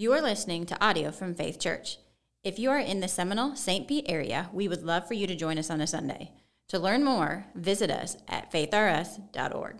[0.00, 1.98] You are listening to audio from Faith Church.
[2.44, 3.88] If you are in the Seminole St.
[3.88, 6.30] Pete area, we would love for you to join us on a Sunday.
[6.68, 9.74] To learn more, visit us at faithrs.org.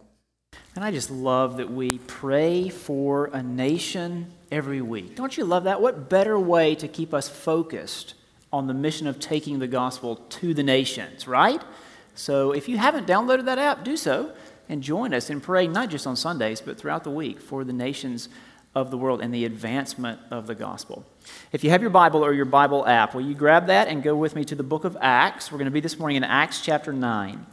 [0.75, 5.15] And I just love that we pray for a nation every week.
[5.15, 5.81] Don't you love that?
[5.81, 8.15] What better way to keep us focused
[8.53, 11.63] on the mission of taking the gospel to the nations, right?
[12.17, 14.33] So if you haven't downloaded that app, do so
[14.69, 17.73] and join us in praying not just on Sundays, but throughout the week for the
[17.73, 18.29] nations
[18.75, 21.05] of the world and the advancement of the gospel.
[21.53, 24.15] If you have your Bible or your Bible app, will you grab that and go
[24.15, 25.51] with me to the book of Acts?
[25.51, 27.47] We're going to be this morning in Acts chapter 9.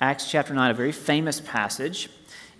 [0.00, 2.08] Acts chapter 9, a very famous passage.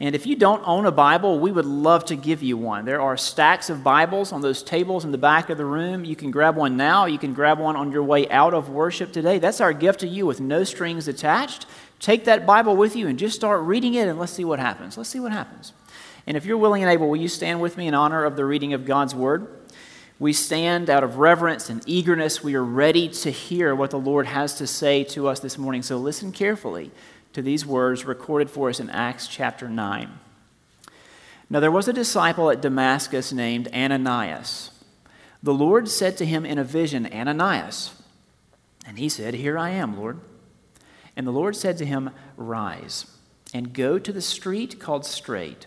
[0.01, 2.85] And if you don't own a Bible, we would love to give you one.
[2.85, 6.05] There are stacks of Bibles on those tables in the back of the room.
[6.05, 7.07] You can grab one now.
[7.07, 9.39] You can grab one on your way out of worship today.
[9.39, 11.67] That's our gift to you with no strings attached.
[12.01, 14.97] Take that Bible with you and just start reading it and let's see what happens.
[14.97, 15.73] Let's see what happens.
[16.27, 18.45] And if you're willing and able, will you stand with me in honor of the
[18.45, 19.49] reading of God's Word?
[20.19, 22.45] We stand out of reverence and eagerness.
[22.45, 25.83] We are ready to hear what the Lord has to say to us this morning.
[25.83, 26.93] So listen carefully
[27.33, 30.19] to these words recorded for us in Acts chapter 9.
[31.51, 34.71] Now there was a disciple at Damascus named Ananias.
[35.43, 37.91] The Lord said to him in a vision, Ananias.
[38.87, 40.21] And he said, Here I am, Lord.
[41.17, 43.07] And the Lord said to him, Rise
[43.53, 45.67] and go to the street called Straight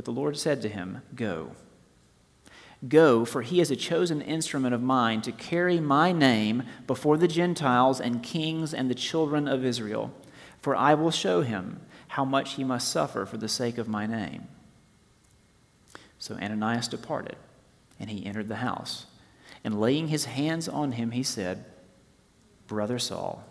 [0.00, 1.50] But the Lord said to him, Go.
[2.88, 7.28] Go, for he is a chosen instrument of mine to carry my name before the
[7.28, 10.10] Gentiles and kings and the children of Israel.
[10.58, 14.06] For I will show him how much he must suffer for the sake of my
[14.06, 14.48] name.
[16.18, 17.36] So Ananias departed,
[17.98, 19.04] and he entered the house.
[19.62, 21.66] And laying his hands on him, he said,
[22.66, 23.44] Brother Saul,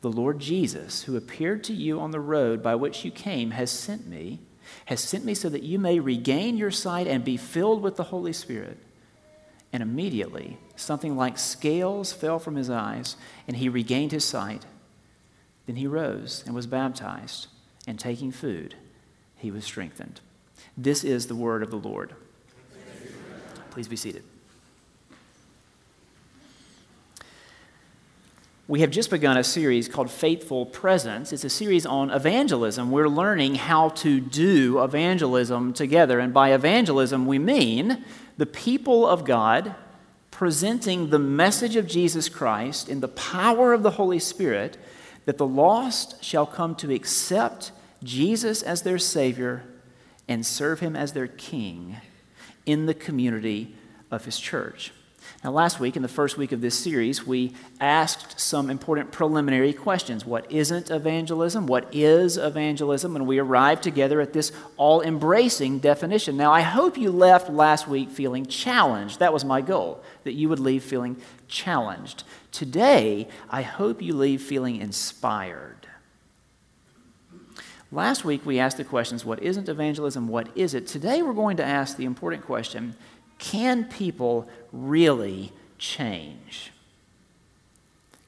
[0.00, 3.70] the Lord Jesus, who appeared to you on the road by which you came, has
[3.70, 4.40] sent me
[4.86, 8.04] has sent me so that you may regain your sight and be filled with the
[8.04, 8.78] Holy Spirit.
[9.72, 14.64] And immediately, something like scales fell from his eyes, and he regained his sight.
[15.66, 17.48] Then he rose and was baptized,
[17.86, 18.74] and taking food,
[19.36, 20.20] he was strengthened.
[20.76, 22.14] This is the word of the Lord.
[23.70, 24.24] Please be seated.
[28.68, 31.32] We have just begun a series called Faithful Presence.
[31.32, 32.90] It's a series on evangelism.
[32.90, 36.20] We're learning how to do evangelism together.
[36.20, 38.04] And by evangelism, we mean
[38.36, 39.74] the people of God
[40.30, 44.76] presenting the message of Jesus Christ in the power of the Holy Spirit
[45.24, 47.72] that the lost shall come to accept
[48.04, 49.64] Jesus as their Savior
[50.28, 51.96] and serve Him as their King
[52.66, 53.74] in the community
[54.10, 54.92] of His church.
[55.44, 59.72] Now, last week, in the first week of this series, we asked some important preliminary
[59.72, 60.26] questions.
[60.26, 61.68] What isn't evangelism?
[61.68, 63.14] What is evangelism?
[63.14, 66.36] And we arrived together at this all embracing definition.
[66.36, 69.20] Now, I hope you left last week feeling challenged.
[69.20, 71.16] That was my goal, that you would leave feeling
[71.46, 72.24] challenged.
[72.50, 75.86] Today, I hope you leave feeling inspired.
[77.92, 80.26] Last week, we asked the questions what isn't evangelism?
[80.26, 80.88] What is it?
[80.88, 82.96] Today, we're going to ask the important question
[83.38, 86.72] can people really change?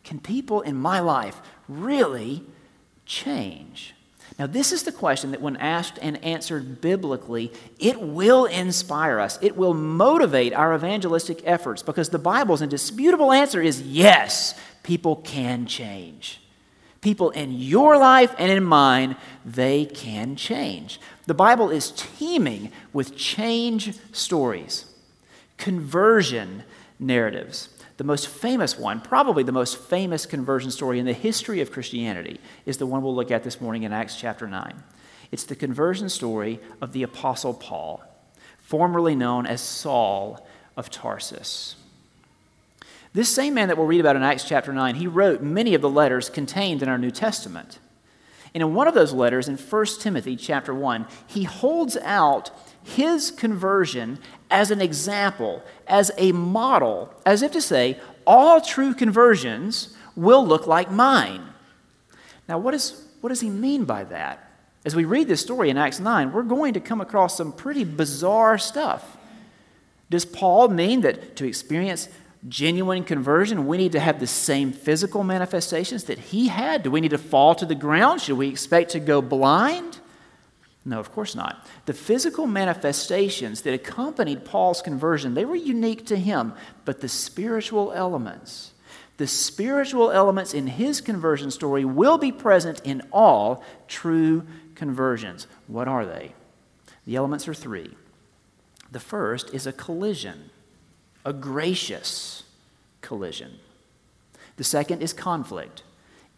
[0.05, 2.45] Can people in my life really
[3.07, 3.95] change?
[4.39, 9.39] Now, this is the question that, when asked and answered biblically, it will inspire us.
[9.43, 15.67] It will motivate our evangelistic efforts because the Bible's indisputable answer is yes, people can
[15.67, 16.41] change.
[17.03, 21.01] People in your life and in mine, they can change.
[21.27, 24.90] The Bible is teeming with change stories
[25.61, 26.65] conversion
[26.99, 27.69] narratives.
[27.99, 32.41] The most famous one, probably the most famous conversion story in the history of Christianity,
[32.65, 34.83] is the one we'll look at this morning in Acts chapter 9.
[35.31, 38.03] It's the conversion story of the Apostle Paul,
[38.59, 40.45] formerly known as Saul
[40.77, 41.77] of Tarsus.
[43.13, 45.83] This same man that we'll read about in Acts chapter 9, he wrote many of
[45.83, 47.81] the letters contained in our New Testament.
[48.55, 52.51] And in one of those letters, in 1 Timothy chapter 1, he holds out
[52.83, 54.19] his conversion
[54.51, 60.67] as an example, as a model, as if to say, all true conversions will look
[60.67, 61.43] like mine.
[62.49, 64.51] Now, what, is, what does he mean by that?
[64.85, 67.85] As we read this story in Acts 9, we're going to come across some pretty
[67.85, 69.19] bizarre stuff.
[70.09, 72.09] Does Paul mean that to experience
[72.49, 76.83] genuine conversion, we need to have the same physical manifestations that he had?
[76.83, 78.23] Do we need to fall to the ground?
[78.23, 80.01] Should we expect to go blind?
[80.85, 81.67] No, of course not.
[81.85, 86.55] The physical manifestations that accompanied Paul's conversion, they were unique to him,
[86.85, 88.73] but the spiritual elements,
[89.19, 95.47] the spiritual elements in his conversion story will be present in all true conversions.
[95.67, 96.33] What are they?
[97.07, 97.95] The elements are three.
[98.91, 100.51] The first is a collision,
[101.25, 102.45] a gracious
[103.03, 103.59] collision.
[104.57, 105.83] The second is conflict,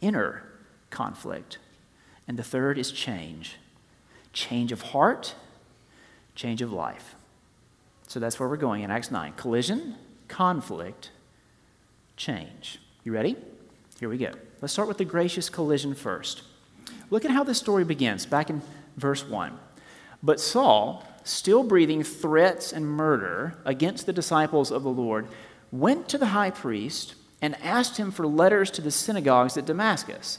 [0.00, 0.42] inner
[0.90, 1.58] conflict.
[2.26, 3.56] And the third is change
[4.32, 5.34] change of heart,
[6.34, 7.14] change of life.
[8.06, 9.96] So that's where we're going in Acts 9 collision,
[10.28, 11.10] conflict,
[12.16, 12.78] change.
[13.04, 13.36] You ready?
[13.98, 14.32] Here we go.
[14.60, 16.42] Let's start with the gracious collision first.
[17.10, 18.62] Look at how this story begins, back in
[18.96, 19.58] verse 1.
[20.22, 25.26] But Saul, still breathing threats and murder against the disciples of the Lord,
[25.70, 30.38] went to the high priest and asked him for letters to the synagogues at Damascus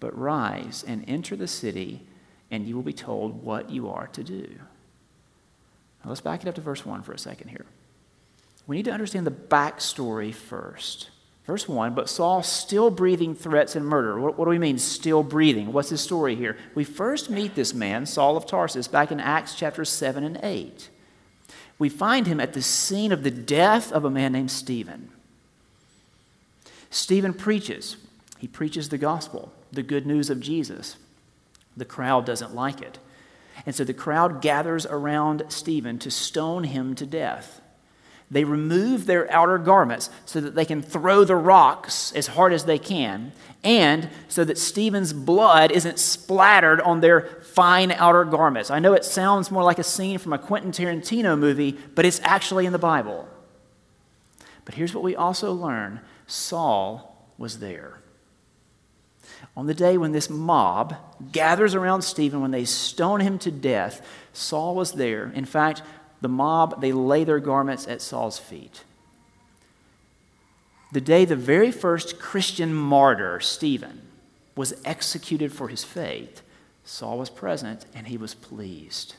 [0.00, 2.06] But rise and enter the city,
[2.50, 4.48] and you will be told what you are to do.
[6.04, 7.66] Now let's back it up to verse 1 for a second here.
[8.66, 11.10] We need to understand the backstory first.
[11.44, 14.20] Verse 1 But Saul still breathing threats and murder.
[14.20, 15.72] What, what, do we mean, still breathing?
[15.72, 16.56] What's his story here?
[16.74, 20.90] We first meet this man, Saul of Tarsus, back in Acts chapter 7 and 8.
[21.78, 25.10] We find him at the scene of the death of a man named Stephen.
[26.90, 27.96] Stephen preaches,
[28.38, 30.96] he preaches the gospel the good news of Jesus.
[31.76, 32.98] The crowd doesn't like it.
[33.66, 37.60] And so the crowd gathers around Stephen to stone him to death.
[38.30, 42.64] They remove their outer garments so that they can throw the rocks as hard as
[42.64, 43.32] they can,
[43.64, 48.70] and so that Stephen's blood isn't splattered on their fine outer garments.
[48.70, 52.20] I know it sounds more like a scene from a Quentin Tarantino movie, but it's
[52.22, 53.26] actually in the Bible.
[54.66, 57.98] But here's what we also learn Saul was there
[59.58, 60.94] on the day when this mob
[61.32, 65.32] gathers around Stephen, when they stone him to death, Saul was there.
[65.34, 65.82] In fact,
[66.20, 68.84] the mob, they lay their garments at Saul's feet.
[70.92, 74.02] The day the very first Christian martyr, Stephen,
[74.54, 76.42] was executed for his faith,
[76.84, 79.16] Saul was present and he was pleased.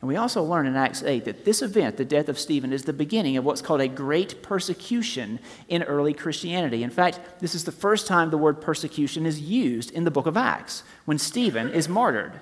[0.00, 2.84] And we also learn in Acts 8 that this event, the death of Stephen, is
[2.84, 6.84] the beginning of what's called a great persecution in early Christianity.
[6.84, 10.26] In fact, this is the first time the word persecution is used in the book
[10.26, 12.40] of Acts, when Stephen is martyred.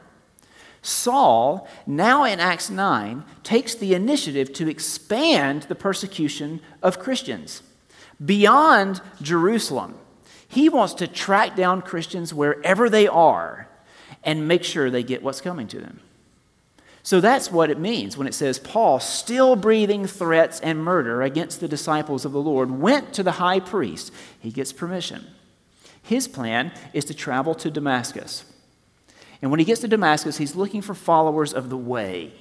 [0.82, 7.62] Saul, now in Acts 9, takes the initiative to expand the persecution of Christians
[8.24, 9.98] beyond Jerusalem.
[10.46, 13.68] He wants to track down Christians wherever they are
[14.22, 16.00] and make sure they get what's coming to them.
[17.06, 21.60] So that's what it means when it says Paul, still breathing threats and murder against
[21.60, 24.12] the disciples of the Lord, went to the high priest.
[24.40, 25.24] He gets permission.
[26.02, 28.44] His plan is to travel to Damascus.
[29.40, 32.32] And when he gets to Damascus, he's looking for followers of the way.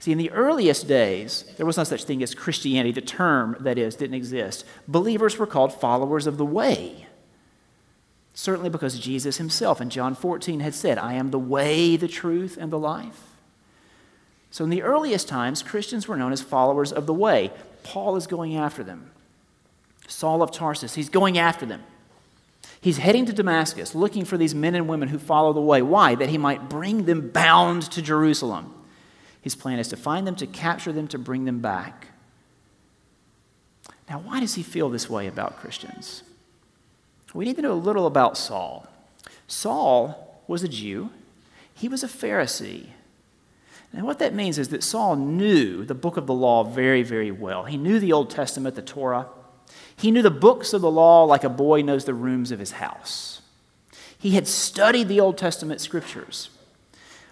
[0.00, 2.90] See, in the earliest days, there was no such thing as Christianity.
[2.90, 4.64] The term, that is, didn't exist.
[4.88, 7.06] Believers were called followers of the way.
[8.34, 12.58] Certainly because Jesus himself in John 14 had said, I am the way, the truth,
[12.60, 13.27] and the life.
[14.50, 17.50] So, in the earliest times, Christians were known as followers of the way.
[17.82, 19.10] Paul is going after them.
[20.06, 21.82] Saul of Tarsus, he's going after them.
[22.80, 25.82] He's heading to Damascus looking for these men and women who follow the way.
[25.82, 26.14] Why?
[26.14, 28.74] That he might bring them bound to Jerusalem.
[29.40, 32.08] His plan is to find them, to capture them, to bring them back.
[34.08, 36.22] Now, why does he feel this way about Christians?
[37.34, 38.86] We need to know a little about Saul.
[39.46, 41.10] Saul was a Jew,
[41.74, 42.88] he was a Pharisee.
[43.92, 47.30] And what that means is that Saul knew the book of the law very, very
[47.30, 47.64] well.
[47.64, 49.28] He knew the Old Testament, the Torah.
[49.96, 52.72] He knew the books of the law like a boy knows the rooms of his
[52.72, 53.42] house.
[54.18, 56.50] He had studied the Old Testament scriptures.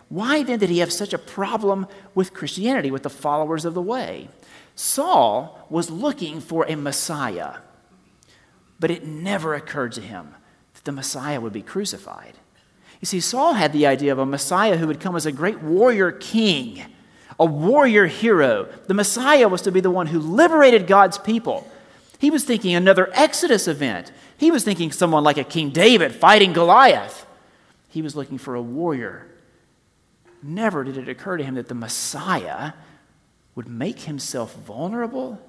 [0.08, 3.82] Why then did he have such a problem with Christianity, with the followers of the
[3.82, 4.28] way?
[4.76, 7.56] Saul was looking for a Messiah,
[8.78, 10.34] but it never occurred to him
[10.74, 12.34] that the Messiah would be crucified.
[13.00, 15.62] You see, Saul had the idea of a Messiah who would come as a great
[15.62, 16.82] warrior king,
[17.38, 18.68] a warrior hero.
[18.86, 21.70] The Messiah was to be the one who liberated God's people.
[22.18, 24.12] He was thinking another Exodus event.
[24.38, 27.26] He was thinking someone like a King David fighting Goliath.
[27.88, 29.26] He was looking for a warrior.
[30.42, 32.72] Never did it occur to him that the Messiah
[33.54, 35.40] would make himself vulnerable,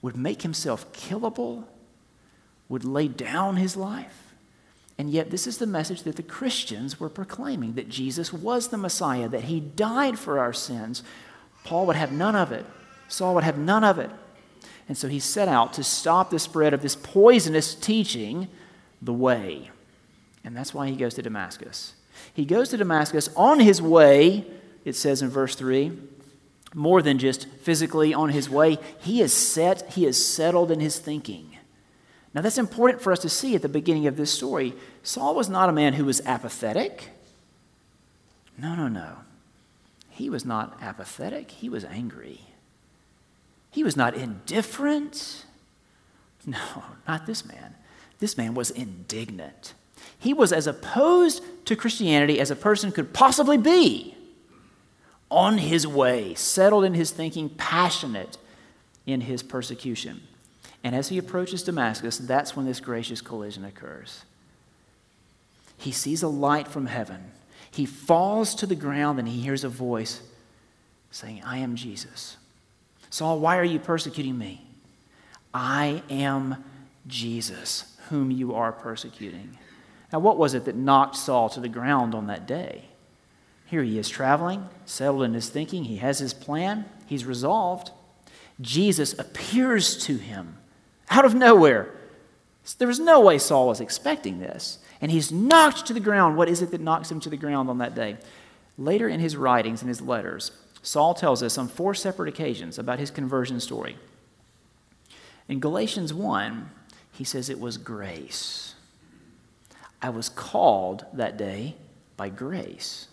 [0.00, 1.64] would make himself killable,
[2.68, 4.21] would lay down his life.
[5.02, 8.76] And yet, this is the message that the Christians were proclaiming that Jesus was the
[8.76, 11.02] Messiah, that he died for our sins.
[11.64, 12.64] Paul would have none of it,
[13.08, 14.10] Saul would have none of it.
[14.86, 18.46] And so he set out to stop the spread of this poisonous teaching,
[19.02, 19.72] the way.
[20.44, 21.94] And that's why he goes to Damascus.
[22.32, 24.46] He goes to Damascus on his way,
[24.84, 25.98] it says in verse 3,
[26.74, 31.00] more than just physically on his way, he is set, he is settled in his
[31.00, 31.51] thinking.
[32.34, 34.74] Now, that's important for us to see at the beginning of this story.
[35.02, 37.10] Saul was not a man who was apathetic.
[38.56, 39.18] No, no, no.
[40.08, 42.40] He was not apathetic, he was angry.
[43.70, 45.46] He was not indifferent.
[46.44, 46.58] No,
[47.06, 47.74] not this man.
[48.18, 49.74] This man was indignant.
[50.18, 54.16] He was as opposed to Christianity as a person could possibly be.
[55.30, 58.36] On his way, settled in his thinking, passionate
[59.06, 60.22] in his persecution.
[60.84, 64.24] And as he approaches Damascus, that's when this gracious collision occurs.
[65.78, 67.32] He sees a light from heaven.
[67.70, 70.20] He falls to the ground and he hears a voice
[71.10, 72.36] saying, I am Jesus.
[73.10, 74.64] Saul, why are you persecuting me?
[75.52, 76.64] I am
[77.06, 79.58] Jesus, whom you are persecuting.
[80.12, 82.84] Now, what was it that knocked Saul to the ground on that day?
[83.66, 85.84] Here he is traveling, settled in his thinking.
[85.84, 87.90] He has his plan, he's resolved.
[88.60, 90.58] Jesus appears to him
[91.12, 91.92] out of nowhere.
[92.78, 94.78] There was no way Saul was expecting this.
[95.00, 96.36] And he's knocked to the ground.
[96.36, 98.16] What is it that knocks him to the ground on that day?
[98.78, 100.52] Later in his writings, in his letters,
[100.82, 103.96] Saul tells us on four separate occasions about his conversion story.
[105.48, 106.70] In Galatians 1,
[107.12, 108.74] he says it was grace.
[110.00, 111.76] I was called that day
[112.16, 113.08] by grace.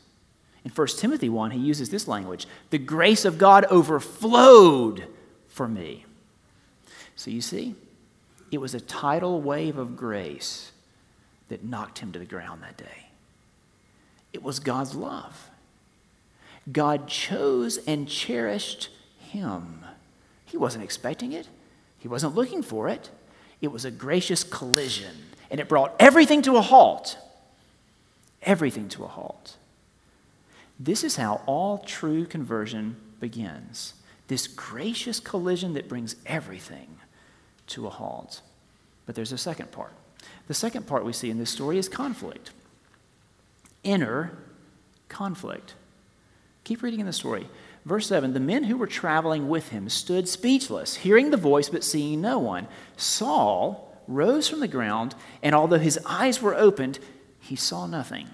[0.63, 5.07] In 1 Timothy 1, he uses this language the grace of God overflowed
[5.47, 6.05] for me.
[7.15, 7.75] So you see,
[8.51, 10.71] it was a tidal wave of grace
[11.49, 13.07] that knocked him to the ground that day.
[14.33, 15.49] It was God's love.
[16.71, 19.85] God chose and cherished him.
[20.45, 21.47] He wasn't expecting it,
[21.97, 23.09] he wasn't looking for it.
[23.61, 25.13] It was a gracious collision,
[25.51, 27.17] and it brought everything to a halt.
[28.41, 29.57] Everything to a halt.
[30.79, 33.95] This is how all true conversion begins
[34.29, 36.87] this gracious collision that brings everything
[37.69, 38.41] to a halt.
[39.05, 39.93] But there's a second part.
[40.47, 42.51] The second part we see in this story is conflict.
[43.83, 44.37] Inner
[45.07, 45.75] conflict.
[46.63, 47.47] Keep reading in the story.
[47.85, 51.83] Verse 7 The men who were traveling with him stood speechless, hearing the voice but
[51.83, 52.67] seeing no one.
[52.97, 56.99] Saul rose from the ground, and although his eyes were opened,
[57.39, 58.27] he saw nothing.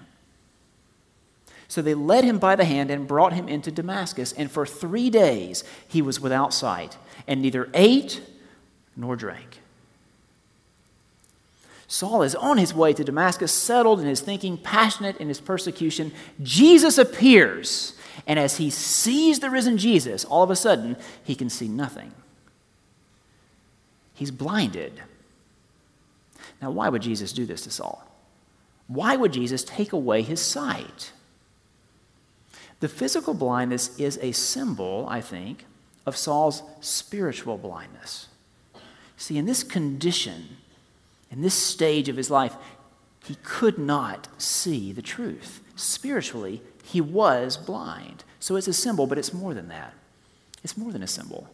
[1.68, 5.10] So they led him by the hand and brought him into Damascus, and for three
[5.10, 8.20] days he was without sight, and neither ate
[8.96, 9.60] nor drank.
[11.88, 16.12] Saul is on his way to Damascus, settled in his thinking, passionate in his persecution.
[16.42, 21.50] Jesus appears and as he sees the risen Jesus, all of a sudden, he can
[21.50, 22.12] see nothing.
[24.14, 25.02] He's blinded.
[26.62, 28.04] Now, why would Jesus do this to Saul?
[28.88, 31.12] Why would Jesus take away his sight?
[32.80, 35.64] The physical blindness is a symbol, I think,
[36.04, 38.28] of Saul's spiritual blindness.
[39.16, 40.58] See, in this condition,
[41.30, 42.54] in this stage of his life,
[43.24, 45.60] he could not see the truth.
[45.74, 48.24] Spiritually, he was blind.
[48.38, 49.94] So it's a symbol, but it's more than that.
[50.62, 51.48] It's more than a symbol.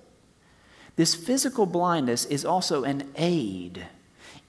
[0.96, 3.86] This physical blindness is also an aid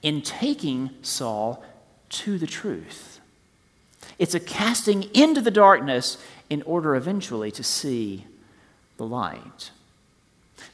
[0.02, 1.64] in taking Saul
[2.10, 3.20] to the truth.
[4.18, 6.18] It's a casting into the darkness
[6.50, 8.26] in order eventually to see
[8.98, 9.70] the light.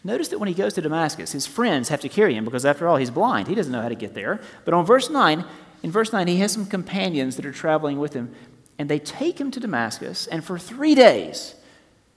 [0.02, 2.88] Notice that when he goes to Damascus, his friends have to carry him because, after
[2.88, 3.48] all, he's blind.
[3.48, 4.40] He doesn't know how to get there.
[4.64, 5.44] But on verse 9,
[5.82, 8.34] in verse 9, he has some companions that are traveling with him.
[8.78, 11.54] And they take him to Damascus, and for three days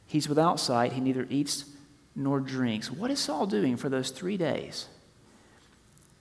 [0.07, 0.93] he's without sight.
[0.93, 1.65] He neither eats
[2.15, 2.89] nor drinks.
[2.89, 4.87] What is Saul doing for those three days?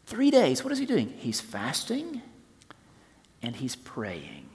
[0.07, 1.15] Three days, what is he doing?
[1.17, 2.23] He's fasting
[3.41, 4.49] and he's praying.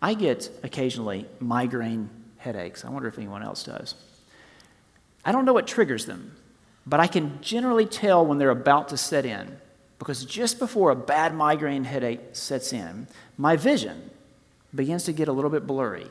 [0.00, 2.84] I get occasionally migraine headaches.
[2.84, 3.94] I wonder if anyone else does.
[5.24, 6.36] I don't know what triggers them,
[6.86, 9.58] but I can generally tell when they're about to set in.
[9.98, 13.06] Because just before a bad migraine headache sets in,
[13.38, 14.10] my vision
[14.74, 16.10] begins to get a little bit blurry.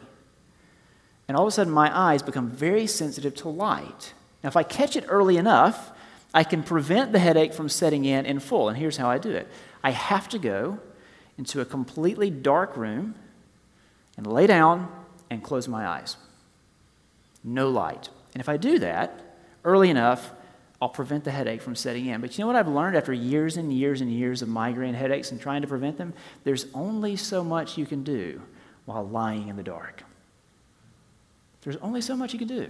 [1.27, 4.13] And all of a sudden, my eyes become very sensitive to light.
[4.43, 5.91] Now, if I catch it early enough,
[6.33, 8.67] I can prevent the headache from setting in in full.
[8.67, 9.47] And here's how I do it
[9.83, 10.79] I have to go
[11.37, 13.15] into a completely dark room
[14.17, 14.91] and lay down
[15.29, 16.17] and close my eyes.
[17.43, 18.09] No light.
[18.33, 19.19] And if I do that
[19.63, 20.31] early enough,
[20.81, 22.19] I'll prevent the headache from setting in.
[22.19, 25.31] But you know what I've learned after years and years and years of migraine headaches
[25.31, 26.13] and trying to prevent them?
[26.43, 28.41] There's only so much you can do
[28.85, 30.03] while lying in the dark.
[31.61, 32.69] There's only so much you can do.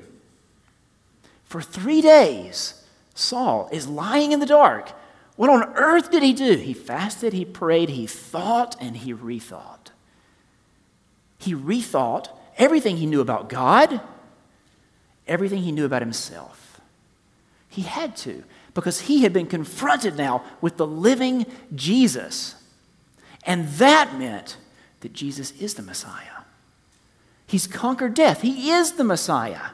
[1.44, 2.84] For three days,
[3.16, 4.92] Saul is lying in the dark.
[5.36, 6.58] What on earth did he do?
[6.58, 9.90] He fasted, he prayed, he thought, and he rethought.
[11.40, 12.28] He rethought
[12.58, 14.02] everything he knew about God,
[15.28, 16.82] everything he knew about himself.
[17.70, 22.56] He had to, because he had been confronted now with the living Jesus.
[23.46, 24.58] And that meant
[25.02, 26.44] that Jesus is the Messiah.
[27.48, 28.42] He's conquered death.
[28.42, 29.72] He is the Messiah.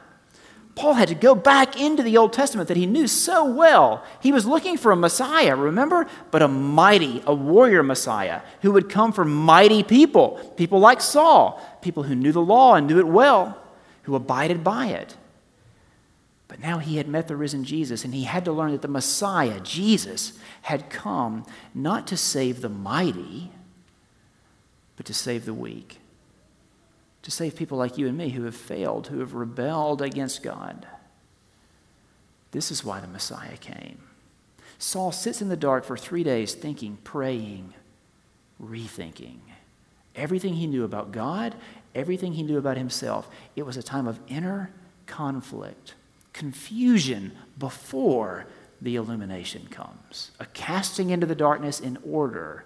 [0.74, 4.04] Paul had to go back into the Old Testament that he knew so well.
[4.20, 6.06] He was looking for a Messiah, remember?
[6.30, 11.60] But a mighty, a warrior Messiah who would come for mighty people, people like Saul,
[11.82, 13.58] people who knew the law and knew it well,
[14.02, 15.16] who abided by it.
[16.50, 18.88] But now he had met the risen Jesus, and he had to learn that the
[18.88, 23.50] Messiah, Jesus, had come not to save the mighty,
[24.96, 26.00] but to save the weak
[27.22, 30.86] to save people like you and me who have failed, who have rebelled against God.
[32.52, 34.02] This is why the Messiah came.
[34.78, 37.74] Saul sits in the dark for three days thinking, praying,
[38.62, 39.40] rethinking.
[40.16, 41.54] Everything he knew about God,
[41.94, 43.28] everything he knew about himself.
[43.54, 44.72] It was a time of inner
[45.06, 45.94] conflict,
[46.32, 48.46] confusion before
[48.80, 52.64] the illumination comes, a casting into the darkness in order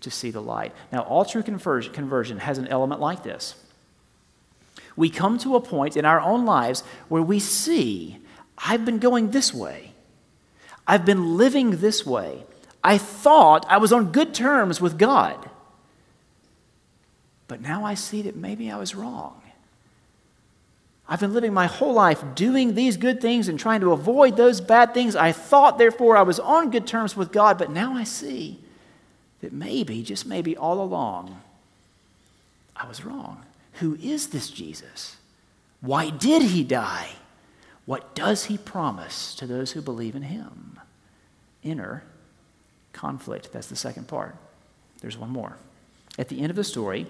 [0.00, 0.72] to see the light.
[0.92, 3.54] Now, all true conversion has an element like this
[4.96, 8.18] we come to a point in our own lives where we see,
[8.58, 9.92] I've been going this way.
[10.86, 12.44] I've been living this way.
[12.82, 15.48] I thought I was on good terms with God.
[17.48, 19.40] But now I see that maybe I was wrong.
[21.12, 24.60] I've been living my whole life doing these good things and trying to avoid those
[24.60, 25.16] bad things.
[25.16, 28.60] I thought, therefore, I was on good terms with God, but now I see
[29.40, 31.40] that maybe, just maybe all along,
[32.76, 33.42] I was wrong.
[33.74, 35.16] Who is this Jesus?
[35.80, 37.08] Why did he die?
[37.86, 40.78] What does he promise to those who believe in him?
[41.64, 42.04] Inner
[42.92, 43.52] conflict.
[43.52, 44.36] That's the second part.
[45.00, 45.56] There's one more.
[46.20, 47.08] At the end of the story,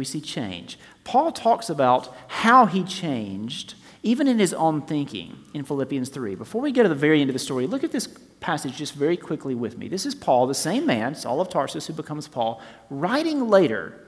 [0.00, 0.78] we see change.
[1.04, 6.34] Paul talks about how he changed, even in his own thinking, in Philippians 3.
[6.34, 8.08] Before we get to the very end of the story, look at this
[8.40, 9.86] passage just very quickly with me.
[9.86, 14.06] This is Paul, the same man, Saul of Tarsus, who becomes Paul, writing later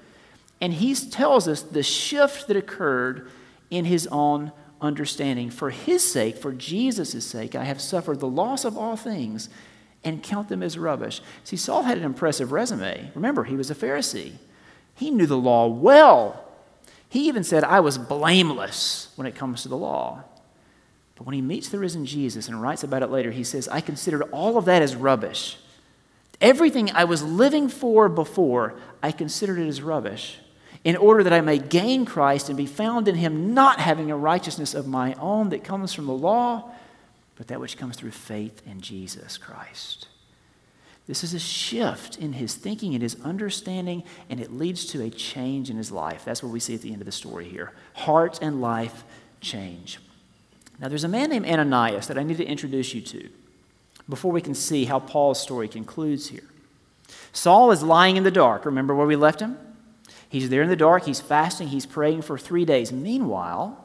[0.63, 3.29] and he tells us the shift that occurred
[3.69, 5.51] in his own understanding.
[5.51, 9.49] For his sake, for Jesus' sake, I have suffered the loss of all things
[10.05, 11.21] and count them as rubbish.
[11.43, 13.11] See, Saul had an impressive resume.
[13.17, 14.35] Remember, he was a Pharisee,
[14.95, 16.45] he knew the law well.
[17.09, 20.25] He even said, I was blameless when it comes to the law.
[21.17, 23.81] But when he meets the risen Jesus and writes about it later, he says, I
[23.81, 25.59] considered all of that as rubbish.
[26.41, 30.39] Everything I was living for before, I considered it as rubbish
[30.85, 34.17] in order that I may gain Christ and be found in him, not having a
[34.17, 36.73] righteousness of my own that comes from the law,
[37.37, 40.09] but that which comes through faith in Jesus Christ.
[41.07, 45.11] This is a shift in his thinking and his understanding, and it leads to a
[45.11, 46.25] change in his life.
[46.25, 47.73] That's what we see at the end of the story here.
[47.95, 49.03] Heart and life
[49.41, 49.99] change.
[50.79, 53.29] Now, there's a man named Ananias that I need to introduce you to
[54.09, 56.45] before we can see how Paul's story concludes here.
[57.33, 58.65] Saul is lying in the dark.
[58.65, 59.59] Remember where we left him?
[60.29, 62.91] He's there in the dark, he's fasting, he's praying for three days.
[62.91, 63.85] Meanwhile,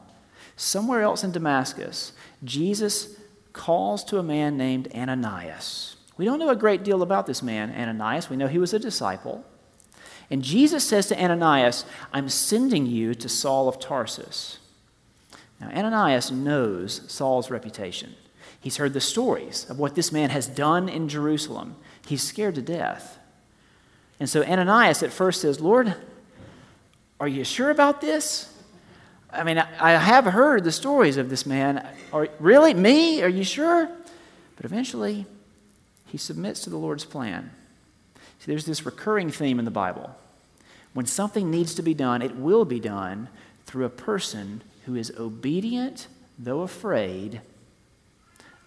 [0.56, 3.18] somewhere else in Damascus, Jesus
[3.52, 5.97] calls to a man named Ananias.
[6.18, 8.28] We don't know a great deal about this man, Ananias.
[8.28, 9.44] We know he was a disciple.
[10.30, 14.58] And Jesus says to Ananias, I'm sending you to Saul of Tarsus.
[15.60, 18.14] Now, Ananias knows Saul's reputation.
[18.60, 21.76] He's heard the stories of what this man has done in Jerusalem.
[22.06, 23.18] He's scared to death.
[24.20, 25.94] And so Ananias at first says, Lord,
[27.20, 28.52] are you sure about this?
[29.30, 31.86] I mean, I, have heard the stories of this man.
[32.12, 32.74] Are, really?
[32.74, 33.22] Me?
[33.22, 33.88] Are you sure?
[34.56, 35.26] But eventually,
[36.08, 37.50] he submits to the Lord's plan.
[38.38, 40.14] See, there's this recurring theme in the Bible.
[40.94, 43.28] When something needs to be done, it will be done
[43.66, 47.42] through a person who is obedient, though afraid,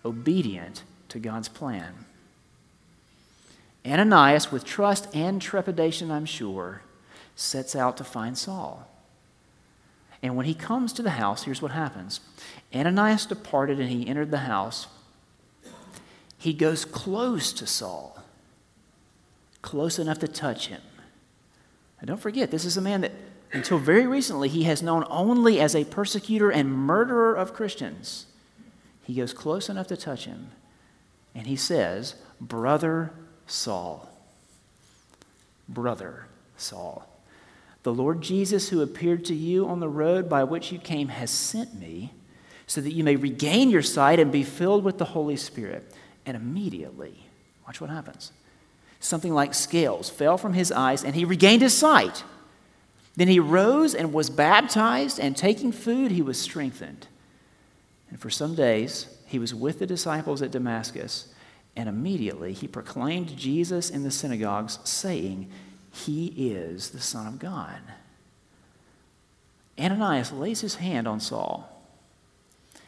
[0.06, 2.06] obedient to God's plan.
[3.86, 6.84] Ananias, with trust and trepidation, I'm sure,
[7.36, 8.88] sets out to find Saul.
[10.22, 12.20] And when he comes to the house, here's what happens
[12.74, 14.88] Ananias departed and he entered the house.
[16.42, 18.20] He goes close to Saul,
[19.62, 20.82] close enough to touch him.
[22.00, 23.12] And don't forget, this is a man that
[23.54, 28.26] until very recently he has known only as a persecutor and murderer of Christians.
[29.04, 30.50] He goes close enough to touch him,
[31.36, 33.14] and he says, Brother
[33.46, 34.10] Saul.
[35.70, 36.26] Brother
[36.58, 37.08] Saul.
[37.84, 41.30] The Lord Jesus, who appeared to you on the road by which you came, has
[41.30, 42.14] sent me
[42.66, 45.94] so that you may regain your sight and be filled with the Holy Spirit.
[46.26, 47.26] And immediately,
[47.66, 48.32] watch what happens.
[49.00, 52.24] Something like scales fell from his eyes, and he regained his sight.
[53.16, 57.08] Then he rose and was baptized, and taking food, he was strengthened.
[58.10, 61.34] And for some days, he was with the disciples at Damascus,
[61.76, 65.50] and immediately he proclaimed Jesus in the synagogues, saying,
[65.92, 67.80] He is the Son of God.
[69.80, 71.68] Ananias lays his hand on Saul.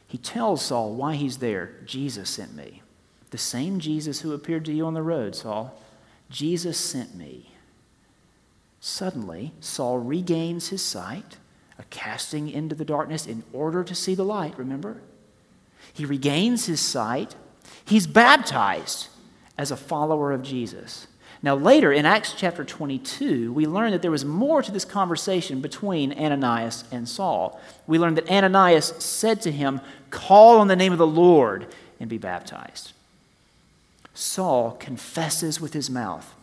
[0.05, 1.73] He tells Saul why he's there.
[1.85, 2.83] Jesus sent me.
[3.33, 5.75] The same Jesus who appeared to you on the road, Saul.
[6.29, 7.49] Jesus sent me.
[8.79, 11.37] Suddenly, Saul regains his sight,
[11.79, 15.01] a casting into the darkness in order to see the light, remember?
[15.91, 17.35] He regains his sight.
[17.83, 19.07] He's baptized
[19.57, 21.07] as a follower of Jesus.
[21.41, 25.59] Now, later in Acts chapter 22, we learn that there was more to this conversation
[25.59, 27.59] between Ananias and Saul.
[27.87, 32.07] We learned that Ananias said to him, Call on the name of the Lord and
[32.07, 32.93] be baptized.
[34.13, 36.35] Saul confesses with his mouth,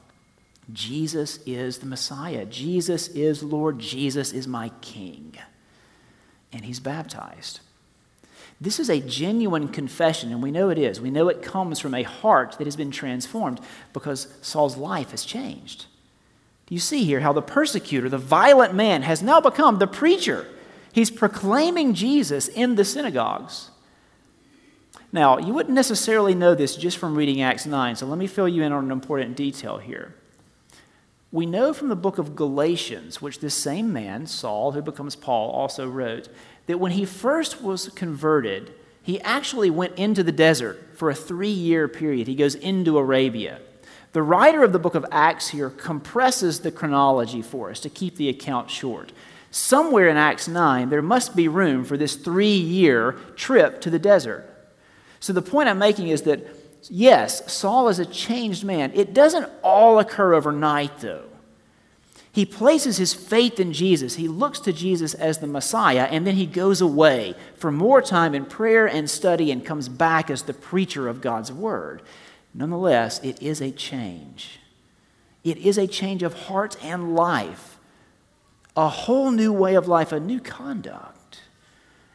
[0.73, 2.45] Jesus is the Messiah.
[2.45, 3.79] Jesus is Lord.
[3.79, 5.35] Jesus is my King.
[6.53, 7.61] And he's baptized.
[8.61, 11.01] This is a genuine confession, and we know it is.
[11.01, 13.59] We know it comes from a heart that has been transformed
[13.93, 15.87] because Saul's life has changed.
[16.67, 20.47] Do you see here how the persecutor, the violent man, has now become the preacher?
[20.93, 23.71] He's proclaiming Jesus in the synagogues.
[25.13, 28.49] Now, you wouldn't necessarily know this just from reading Acts 9, so let me fill
[28.49, 30.15] you in on an important detail here.
[31.33, 35.51] We know from the book of Galatians, which this same man, Saul, who becomes Paul,
[35.51, 36.29] also wrote,
[36.67, 41.49] that when he first was converted, he actually went into the desert for a three
[41.49, 42.27] year period.
[42.29, 43.61] He goes into Arabia.
[44.13, 48.17] The writer of the book of Acts here compresses the chronology for us to keep
[48.17, 49.13] the account short.
[49.53, 53.99] Somewhere in Acts 9, there must be room for this three year trip to the
[53.99, 54.50] desert.
[55.21, 56.47] So the point I'm making is that,
[56.89, 58.91] yes, Saul is a changed man.
[58.95, 61.25] It doesn't all occur overnight, though.
[62.33, 64.15] He places his faith in Jesus.
[64.15, 68.35] He looks to Jesus as the Messiah, and then he goes away for more time
[68.35, 72.03] in prayer and study and comes back as the preacher of God's word.
[72.55, 74.61] Nonetheless, it is a change.
[75.43, 77.79] It is a change of heart and life,
[78.77, 81.41] a whole new way of life, a new conduct.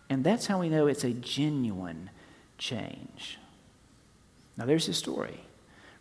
[0.09, 2.09] And that's how we know it's a genuine
[2.57, 3.37] change.
[4.57, 5.39] Now, there's his story.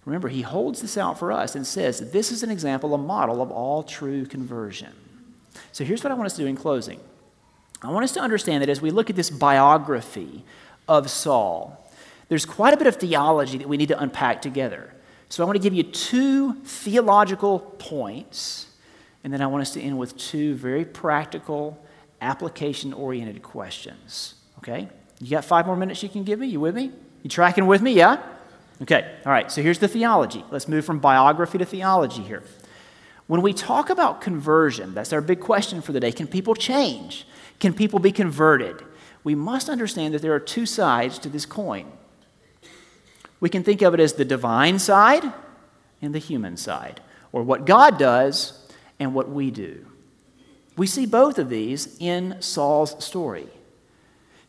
[0.04, 3.40] Remember, he holds this out for us and says this is an example, a model
[3.40, 4.92] of all true conversion.
[5.72, 7.00] So here's what I want us to do in closing
[7.82, 10.44] I want us to understand that as we look at this biography
[10.88, 11.90] of Saul,
[12.28, 14.94] there's quite a bit of theology that we need to unpack together.
[15.28, 18.70] So I want to give you two theological points,
[19.22, 21.84] and then I want us to end with two very practical,
[22.20, 24.34] application oriented questions.
[24.58, 24.88] Okay?
[25.20, 26.46] You got five more minutes you can give me?
[26.48, 26.92] You with me?
[27.22, 27.92] You tracking with me?
[27.92, 28.22] Yeah?
[28.82, 30.44] Okay, all right, so here's the theology.
[30.50, 32.42] Let's move from biography to theology here.
[33.26, 36.12] When we talk about conversion, that's our big question for the day.
[36.12, 37.26] Can people change?
[37.60, 38.82] Can people be converted?
[39.22, 41.90] We must understand that there are two sides to this coin.
[43.40, 45.24] We can think of it as the divine side
[46.02, 47.00] and the human side,
[47.32, 49.86] or what God does and what we do.
[50.76, 53.48] We see both of these in Saul's story.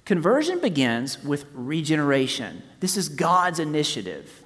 [0.06, 2.62] Conversion begins with regeneration.
[2.80, 4.44] This is God's initiative.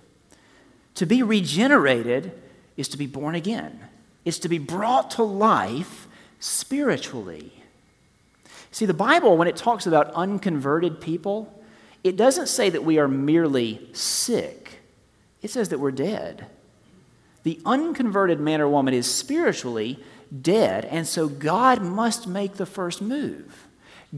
[0.95, 2.31] To be regenerated
[2.77, 3.79] is to be born again,
[4.25, 6.07] it's to be brought to life
[6.39, 7.53] spiritually.
[8.71, 11.61] See, the Bible, when it talks about unconverted people,
[12.03, 14.79] it doesn't say that we are merely sick,
[15.41, 16.45] it says that we're dead.
[17.43, 19.99] The unconverted man or woman is spiritually
[20.41, 23.68] dead, and so God must make the first move.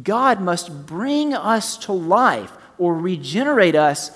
[0.02, 4.12] God must bring us to life or regenerate us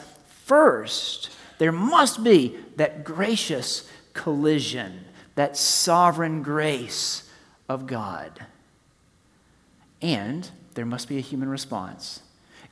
[0.45, 1.29] first.
[1.57, 7.29] There must be that gracious collision, that sovereign grace
[7.67, 8.45] of God.
[10.01, 12.21] And there must be a human response.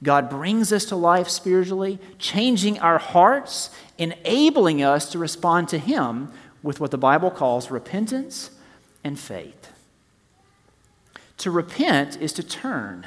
[0.02, 6.32] God brings us to life spiritually, changing our hearts, enabling us to respond to Him
[6.62, 8.52] with what the Bible calls repentance
[9.04, 9.62] and faith.
[11.38, 13.06] To repent is to turn.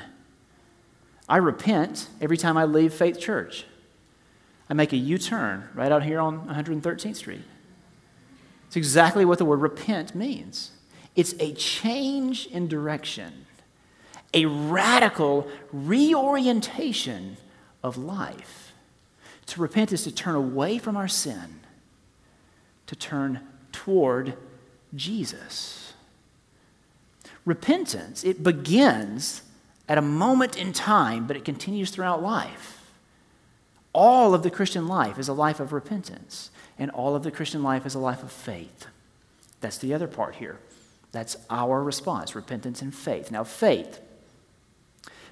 [1.28, 3.64] I repent every time I leave Faith Church.
[4.68, 7.42] I make a U turn right out here on 113th Street.
[8.66, 10.72] It's exactly what the word repent means
[11.14, 13.46] it's a change in direction,
[14.34, 17.38] a radical reorientation
[17.82, 18.72] of life.
[19.46, 21.60] To repent is to turn away from our sin,
[22.86, 23.40] to turn
[23.72, 24.36] toward
[24.94, 25.85] Jesus.
[27.46, 29.40] Repentance, it begins
[29.88, 32.92] at a moment in time, but it continues throughout life.
[33.92, 37.62] All of the Christian life is a life of repentance, and all of the Christian
[37.62, 38.88] life is a life of faith.
[39.60, 40.58] That's the other part here.
[41.12, 43.30] That's our response repentance and faith.
[43.30, 44.00] Now, faith.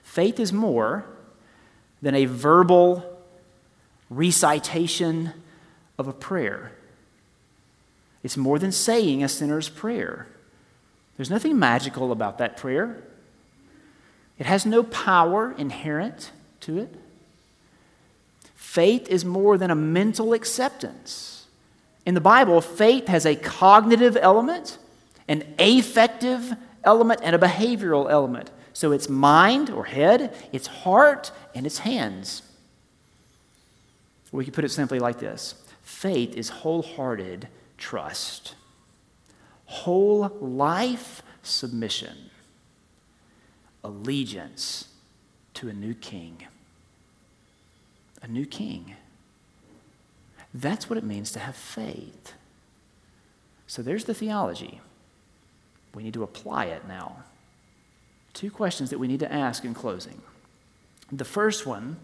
[0.03, 1.05] Faith is more
[2.01, 3.21] than a verbal
[4.09, 5.33] recitation
[5.99, 6.73] of a prayer.
[8.23, 10.29] It's more than saying a sinner's prayer.
[11.17, 13.03] There's nothing magical about that prayer.
[14.39, 16.95] It has no power inherent to it.
[18.55, 21.47] Faith is more than a mental acceptance.
[22.05, 24.79] In the Bible, faith has a cognitive element,
[25.29, 28.51] an affective element, and a behavioral element.
[28.73, 32.43] So it's mind or head, it's heart, and it's hands.
[34.33, 37.47] We could put it simply like this faith is wholehearted
[37.79, 38.57] trust,
[39.75, 42.31] whole life submission,
[43.83, 44.87] allegiance
[45.53, 46.45] to a new king.
[48.23, 48.95] A new king.
[50.55, 52.35] That's what it means to have faith.
[53.67, 54.81] So there's the theology.
[55.93, 57.25] We need to apply it now.
[58.33, 60.23] Two questions that we need to ask in closing.
[61.11, 61.97] The first one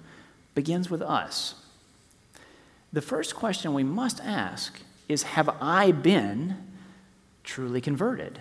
[0.57, 1.55] begins with us.
[2.93, 6.70] The first question we must ask is Have I been
[7.51, 8.41] truly converted?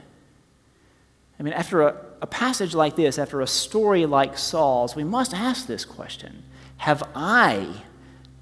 [1.40, 5.34] I mean, after a, a, passage like this, after a story like Saul's, we must
[5.34, 6.44] ask this question
[6.78, 7.84] Have I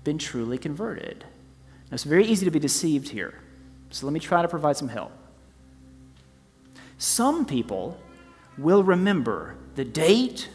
[0.04, 1.24] been truly converted?
[1.90, 3.36] Now, it's very easy to be deceived here.
[3.92, 5.12] So let me try to provide some help.
[6.98, 7.98] Some people
[8.58, 10.50] will remember the date,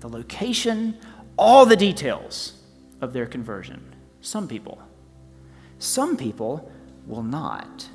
[0.00, 0.98] the location,
[1.38, 2.60] all the details
[3.00, 3.94] of their conversion.
[4.20, 4.82] Some people.
[5.78, 6.70] Some people
[7.06, 7.88] will not.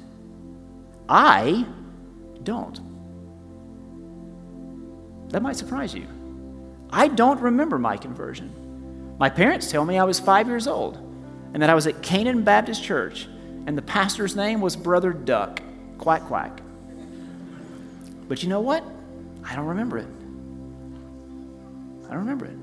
[1.07, 1.65] I
[2.43, 2.79] don't.
[5.29, 6.07] That might surprise you.
[6.89, 9.15] I don't remember my conversion.
[9.17, 10.97] My parents tell me I was five years old
[11.53, 13.27] and that I was at Canaan Baptist Church
[13.65, 15.61] and the pastor's name was Brother Duck.
[15.97, 16.61] Quack, quack.
[18.27, 18.83] But you know what?
[19.43, 20.07] I don't remember it.
[22.07, 22.57] I don't remember it.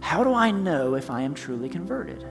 [0.00, 2.26] How do I know if I am truly converted?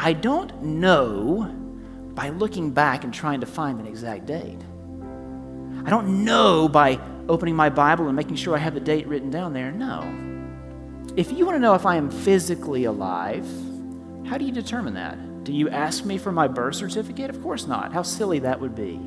[0.00, 1.52] I don't know
[2.14, 4.60] by looking back and trying to find an exact date.
[5.84, 9.30] I don't know by opening my Bible and making sure I have the date written
[9.30, 9.72] down there.
[9.72, 10.02] No.
[11.16, 13.46] If you want to know if I am physically alive,
[14.26, 15.18] how do you determine that?
[15.42, 17.30] Do you ask me for my birth certificate?
[17.30, 17.92] Of course not.
[17.92, 19.00] How silly that would be.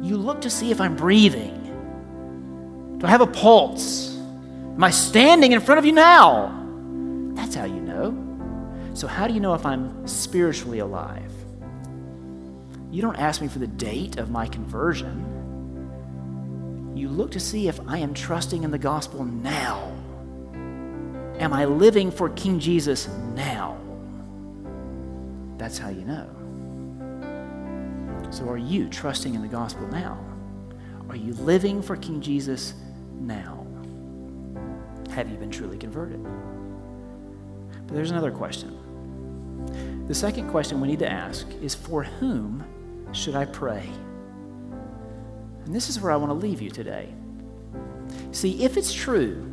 [0.00, 2.96] You look to see if I'm breathing.
[2.98, 4.16] Do I have a pulse?
[4.16, 6.64] Am I standing in front of you now?
[7.34, 7.85] That's how you know.
[8.96, 11.30] So, how do you know if I'm spiritually alive?
[12.90, 15.34] You don't ask me for the date of my conversion.
[16.96, 19.92] You look to see if I am trusting in the gospel now.
[21.38, 23.76] Am I living for King Jesus now?
[25.58, 26.30] That's how you know.
[28.30, 30.18] So, are you trusting in the gospel now?
[31.10, 32.72] Are you living for King Jesus
[33.20, 33.66] now?
[35.10, 36.24] Have you been truly converted?
[37.86, 38.85] But there's another question.
[40.06, 42.64] The second question we need to ask is for whom
[43.12, 43.88] should I pray?
[45.64, 47.12] And this is where I want to leave you today.
[48.30, 49.52] See, if it's true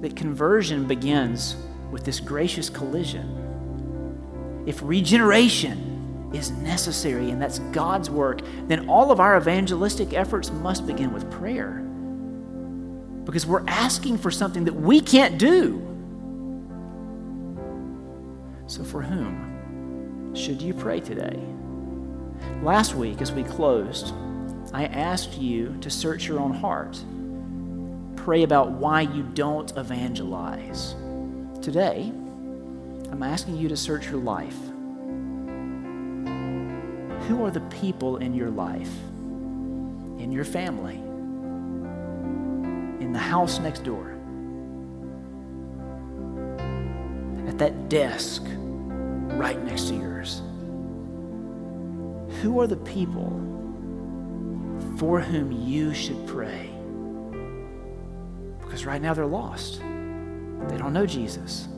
[0.00, 1.56] that conversion begins
[1.90, 9.20] with this gracious collision, if regeneration is necessary and that's God's work, then all of
[9.20, 11.84] our evangelistic efforts must begin with prayer.
[13.24, 15.89] Because we're asking for something that we can't do.
[18.70, 19.50] So, for whom?
[20.32, 21.36] should you pray today?
[22.62, 24.14] Last week, as we closed,
[24.72, 27.02] I asked you to search your own heart.
[28.14, 30.94] Pray about why you don't evangelize.
[31.60, 32.12] Today,
[33.10, 34.56] I'm asking you to search your life.
[37.26, 38.92] Who are the people in your life,
[40.20, 40.94] in your family,
[43.04, 44.16] in the house next door,
[47.48, 48.44] at that desk?
[49.40, 50.42] Right next to yours.
[52.42, 53.40] Who are the people
[55.00, 56.70] for whom you should pray.
[58.60, 59.80] Because right now they're lost.
[59.80, 61.68] They don't know Jesus.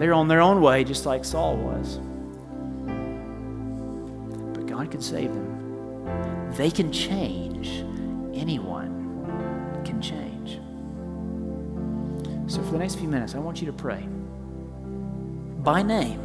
[0.00, 1.98] They're on their own way, just like Saul was.
[4.52, 6.50] But God can save them.
[6.56, 7.84] They can change.
[8.34, 10.58] Anyone can change.
[12.52, 14.08] So, for the next few minutes, I want you to pray
[15.62, 16.20] by name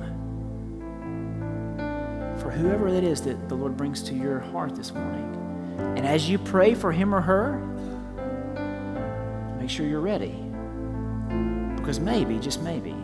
[2.39, 5.23] for whoever it is that the Lord brings to your heart this morning.
[5.97, 7.57] And as you pray for him or her,
[9.59, 10.35] make sure you're ready.
[11.75, 12.95] Because maybe, just maybe,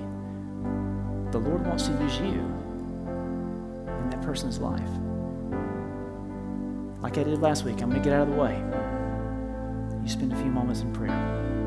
[1.31, 2.39] the Lord wants to use you
[3.97, 4.89] in that person's life.
[7.01, 8.63] Like I did last week, I'm going to get out of the way.
[10.03, 11.60] You spend a few moments in prayer.